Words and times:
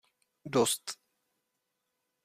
Dost! 0.55 0.95